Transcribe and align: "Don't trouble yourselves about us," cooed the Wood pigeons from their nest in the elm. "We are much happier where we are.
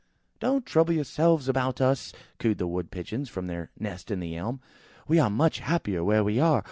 "Don't 0.39 0.65
trouble 0.65 0.95
yourselves 0.95 1.47
about 1.47 1.79
us," 1.79 2.11
cooed 2.39 2.57
the 2.57 2.65
Wood 2.65 2.89
pigeons 2.89 3.29
from 3.29 3.45
their 3.45 3.69
nest 3.77 4.09
in 4.09 4.19
the 4.19 4.35
elm. 4.35 4.59
"We 5.07 5.19
are 5.19 5.29
much 5.29 5.59
happier 5.59 6.03
where 6.03 6.23
we 6.23 6.39
are. 6.39 6.59